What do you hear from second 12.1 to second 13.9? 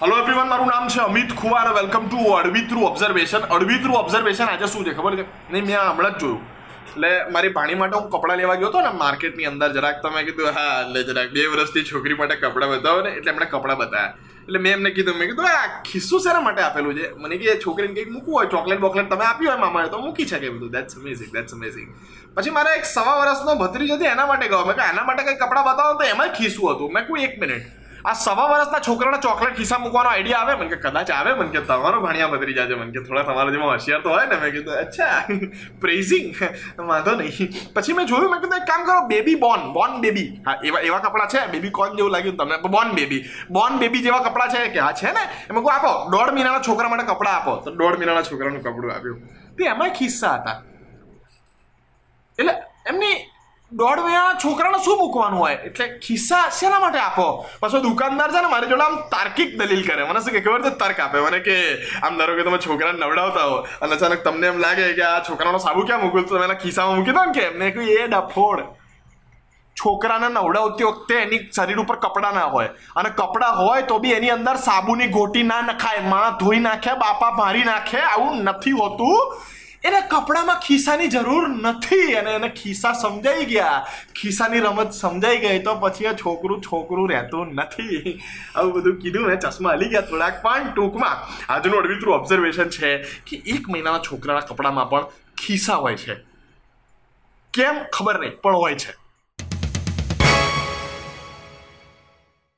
માટે કપડાં બતાવો ને, એટલે એમણે કપડાં